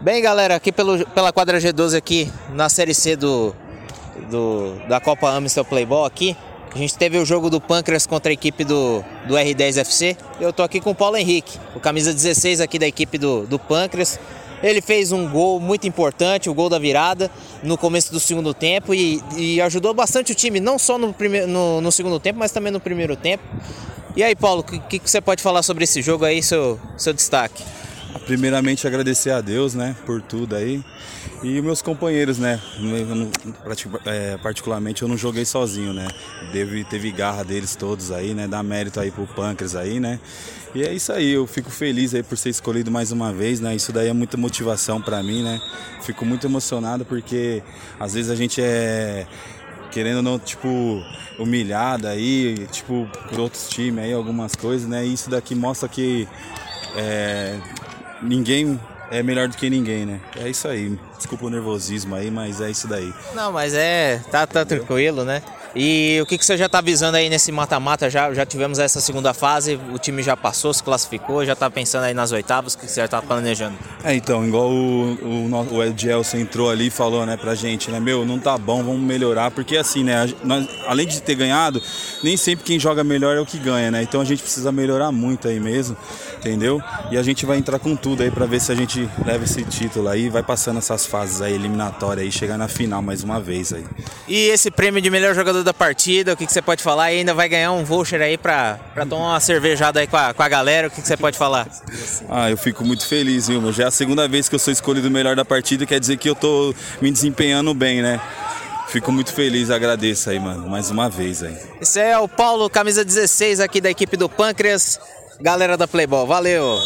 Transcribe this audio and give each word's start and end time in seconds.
Bem, 0.00 0.22
galera, 0.22 0.56
aqui 0.56 0.72
pelo, 0.72 1.04
pela 1.08 1.30
quadra 1.30 1.58
G12 1.58 1.94
aqui 1.94 2.32
na 2.54 2.70
Série 2.70 2.94
C 2.94 3.16
do, 3.16 3.54
do 4.30 4.74
da 4.88 4.98
Copa 4.98 5.28
Amstel 5.28 5.62
Playball 5.62 6.06
aqui, 6.06 6.34
a 6.74 6.78
gente 6.78 6.96
teve 6.96 7.18
o 7.18 7.24
jogo 7.24 7.50
do 7.50 7.60
Pâncreas 7.60 8.06
contra 8.06 8.32
a 8.32 8.34
equipe 8.34 8.64
do, 8.64 9.04
do 9.28 9.34
R10 9.34 9.76
FC. 9.78 10.16
Eu 10.40 10.54
tô 10.54 10.62
aqui 10.62 10.80
com 10.80 10.92
o 10.92 10.94
Paulo 10.94 11.18
Henrique, 11.18 11.58
o 11.74 11.80
camisa 11.80 12.14
16 12.14 12.62
aqui 12.62 12.78
da 12.78 12.86
equipe 12.86 13.18
do, 13.18 13.46
do 13.46 13.58
Pâncreas. 13.58 14.18
Ele 14.62 14.80
fez 14.80 15.12
um 15.12 15.28
gol 15.28 15.60
muito 15.60 15.86
importante, 15.86 16.48
o 16.48 16.54
gol 16.54 16.70
da 16.70 16.78
virada, 16.78 17.30
no 17.62 17.76
começo 17.76 18.10
do 18.12 18.18
segundo 18.18 18.54
tempo 18.54 18.94
e, 18.94 19.22
e 19.36 19.60
ajudou 19.60 19.92
bastante 19.92 20.32
o 20.32 20.34
time, 20.34 20.60
não 20.60 20.78
só 20.78 20.96
no, 20.96 21.14
no, 21.46 21.80
no, 21.82 21.92
segundo 21.92 22.18
tempo, 22.18 22.38
mas 22.38 22.52
também 22.52 22.72
no 22.72 22.80
primeiro 22.80 23.14
tempo. 23.14 23.44
E 24.16 24.22
aí, 24.22 24.34
Paulo, 24.34 24.62
o 24.62 24.64
que, 24.64 24.98
que, 24.98 25.10
você 25.10 25.20
pode 25.20 25.42
falar 25.42 25.62
sobre 25.62 25.84
esse 25.84 26.00
jogo 26.00 26.24
aí, 26.24 26.42
seu, 26.42 26.80
seu 26.96 27.12
destaque? 27.12 27.62
Primeiramente 28.24 28.86
agradecer 28.86 29.30
a 29.30 29.40
Deus, 29.40 29.74
né, 29.74 29.96
por 30.06 30.22
tudo 30.22 30.56
aí. 30.56 30.82
E 31.42 31.60
meus 31.60 31.82
companheiros, 31.82 32.38
né? 32.38 32.60
É, 34.06 34.36
particularmente 34.38 35.02
eu 35.02 35.08
não 35.08 35.16
joguei 35.16 35.44
sozinho, 35.44 35.92
né? 35.92 36.08
Teve, 36.50 36.84
teve 36.84 37.12
garra 37.12 37.44
deles 37.44 37.76
todos 37.76 38.10
aí, 38.10 38.34
né? 38.34 38.48
Dá 38.48 38.62
mérito 38.62 38.98
aí 38.98 39.10
pro 39.10 39.26
Pâncreas 39.26 39.76
aí, 39.76 40.00
né? 40.00 40.18
E 40.74 40.82
é 40.82 40.92
isso 40.92 41.12
aí, 41.12 41.32
eu 41.32 41.46
fico 41.46 41.70
feliz 41.70 42.14
aí 42.14 42.22
por 42.22 42.36
ser 42.36 42.50
escolhido 42.50 42.90
mais 42.90 43.12
uma 43.12 43.32
vez, 43.32 43.60
né? 43.60 43.74
Isso 43.74 43.92
daí 43.92 44.08
é 44.08 44.12
muita 44.12 44.36
motivação 44.36 45.00
para 45.00 45.22
mim, 45.22 45.42
né? 45.42 45.60
Fico 46.02 46.24
muito 46.24 46.46
emocionado 46.46 47.04
porque 47.04 47.62
às 47.98 48.14
vezes 48.14 48.30
a 48.30 48.34
gente 48.34 48.60
é 48.60 49.26
querendo 49.90 50.20
não, 50.20 50.38
tipo, 50.38 51.02
humilhado 51.38 52.06
aí, 52.06 52.66
tipo, 52.70 53.08
por 53.30 53.40
outros 53.40 53.68
times 53.68 54.04
aí, 54.04 54.12
algumas 54.12 54.54
coisas, 54.54 54.86
né? 54.86 55.06
E 55.06 55.14
isso 55.14 55.30
daqui 55.30 55.54
mostra 55.54 55.88
que 55.88 56.28
é, 56.94 57.58
ninguém 58.22 58.78
é 59.10 59.22
melhor 59.22 59.48
do 59.48 59.56
que 59.56 59.68
ninguém, 59.70 60.04
né? 60.04 60.20
É 60.36 60.48
isso 60.48 60.66
aí. 60.66 60.98
Desculpa 61.16 61.46
o 61.46 61.50
nervosismo 61.50 62.14
aí, 62.14 62.30
mas 62.30 62.60
é 62.60 62.70
isso 62.70 62.86
daí. 62.88 63.12
Não, 63.34 63.52
mas 63.52 63.74
é. 63.74 64.22
Tá, 64.30 64.46
tá 64.46 64.64
tranquilo, 64.64 65.24
né? 65.24 65.42
E 65.78 66.18
o 66.22 66.26
que, 66.26 66.38
que 66.38 66.46
você 66.46 66.56
já 66.56 66.64
está 66.64 66.78
avisando 66.78 67.18
aí 67.18 67.28
nesse 67.28 67.52
mata-mata? 67.52 68.08
Já, 68.08 68.32
já 68.32 68.46
tivemos 68.46 68.78
essa 68.78 68.98
segunda 68.98 69.34
fase, 69.34 69.78
o 69.92 69.98
time 69.98 70.22
já 70.22 70.34
passou, 70.34 70.72
se 70.72 70.82
classificou, 70.82 71.44
já 71.44 71.52
está 71.52 71.68
pensando 71.68 72.04
aí 72.04 72.14
nas 72.14 72.32
oitavas, 72.32 72.72
o 72.72 72.78
que 72.78 72.88
você 72.88 73.00
já 73.00 73.04
está 73.04 73.20
planejando? 73.20 73.76
É, 74.02 74.14
então, 74.14 74.46
igual 74.46 74.70
o, 74.70 75.12
o, 75.22 75.74
o 75.74 75.84
Edielson 75.84 76.38
entrou 76.38 76.70
ali 76.70 76.86
e 76.86 76.90
falou, 76.90 77.26
né, 77.26 77.36
pra 77.36 77.54
gente, 77.54 77.90
né, 77.90 78.00
meu, 78.00 78.24
não 78.24 78.38
tá 78.38 78.56
bom, 78.56 78.82
vamos 78.82 79.02
melhorar, 79.02 79.50
porque 79.50 79.76
assim, 79.76 80.02
né, 80.02 80.26
nós, 80.42 80.66
além 80.86 81.06
de 81.06 81.20
ter 81.20 81.34
ganhado, 81.34 81.82
nem 82.22 82.38
sempre 82.38 82.64
quem 82.64 82.80
joga 82.80 83.04
melhor 83.04 83.36
é 83.36 83.40
o 83.40 83.44
que 83.44 83.58
ganha, 83.58 83.90
né, 83.90 84.02
então 84.02 84.22
a 84.22 84.24
gente 84.24 84.42
precisa 84.42 84.72
melhorar 84.72 85.12
muito 85.12 85.46
aí 85.46 85.60
mesmo, 85.60 85.94
entendeu? 86.38 86.82
E 87.10 87.18
a 87.18 87.22
gente 87.22 87.44
vai 87.44 87.58
entrar 87.58 87.78
com 87.78 87.94
tudo 87.94 88.22
aí 88.22 88.30
para 88.30 88.46
ver 88.46 88.62
se 88.62 88.72
a 88.72 88.74
gente 88.74 88.95
leva 89.24 89.44
esse 89.44 89.62
título 89.64 90.08
aí, 90.08 90.28
vai 90.28 90.42
passando 90.42 90.78
essas 90.78 91.06
fases 91.06 91.40
aí 91.40 91.54
eliminatórias 91.54 92.24
aí, 92.24 92.32
chegar 92.32 92.56
na 92.56 92.68
final 92.68 93.02
mais 93.02 93.22
uma 93.22 93.40
vez 93.40 93.72
aí. 93.72 93.84
E 94.28 94.48
esse 94.48 94.70
prêmio 94.70 95.00
de 95.00 95.10
melhor 95.10 95.34
jogador 95.34 95.62
da 95.62 95.74
partida, 95.74 96.32
o 96.32 96.36
que, 96.36 96.46
que 96.46 96.52
você 96.52 96.62
pode 96.62 96.82
falar? 96.82 97.12
E 97.12 97.18
ainda 97.18 97.34
vai 97.34 97.48
ganhar 97.48 97.72
um 97.72 97.84
voucher 97.84 98.20
aí 98.20 98.38
para 98.38 98.78
tomar 99.08 99.32
uma 99.32 99.40
cervejada 99.40 100.00
aí 100.00 100.06
com 100.06 100.16
a, 100.16 100.32
com 100.32 100.42
a 100.42 100.48
galera, 100.48 100.88
o 100.88 100.90
que, 100.90 101.00
que 101.00 101.06
você 101.06 101.16
pode 101.16 101.36
falar? 101.36 101.68
Ah, 102.28 102.50
eu 102.50 102.56
fico 102.56 102.84
muito 102.84 103.06
feliz, 103.06 103.48
viu? 103.48 103.72
Já 103.72 103.84
é 103.84 103.86
a 103.86 103.90
segunda 103.90 104.26
vez 104.28 104.48
que 104.48 104.54
eu 104.54 104.58
sou 104.58 104.72
escolhido 104.72 105.08
o 105.08 105.10
melhor 105.10 105.36
da 105.36 105.44
partida, 105.44 105.84
quer 105.84 106.00
dizer 106.00 106.16
que 106.16 106.28
eu 106.28 106.34
tô 106.34 106.74
me 107.00 107.10
desempenhando 107.10 107.74
bem, 107.74 108.02
né? 108.02 108.20
Fico 108.88 109.10
muito 109.10 109.32
feliz, 109.32 109.70
agradeço 109.70 110.30
aí, 110.30 110.38
mano, 110.38 110.68
mais 110.68 110.90
uma 110.90 111.08
vez 111.08 111.42
aí. 111.42 111.56
Esse 111.80 111.98
é 111.98 112.16
o 112.18 112.28
Paulo, 112.28 112.70
camisa 112.70 113.04
16 113.04 113.60
aqui 113.60 113.80
da 113.80 113.90
equipe 113.90 114.16
do 114.16 114.28
Pâncreas, 114.28 115.00
galera 115.40 115.76
da 115.76 115.88
Playboy. 115.88 116.26
Valeu! 116.26 116.78